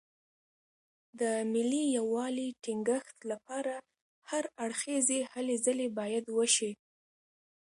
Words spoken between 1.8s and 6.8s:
یووالي ټینګښت لپاره هر اړخیزې هلې ځلې باید وشي.